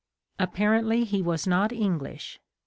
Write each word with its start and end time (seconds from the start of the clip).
Apparently 0.39 1.03
he 1.03 1.21
was 1.21 1.45
not 1.45 1.71
English. 1.71 2.39